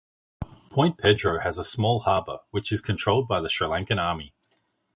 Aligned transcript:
Point 0.71 0.97
Pedro 0.97 1.41
has 1.41 1.59
a 1.59 1.63
small 1.63 1.99
harbour, 1.99 2.39
which 2.49 2.71
is 2.71 2.81
controlled 2.81 3.27
by 3.27 3.39
the 3.39 3.49
Sri 3.49 3.67
Lankan 3.67 4.01
army. 4.01 4.33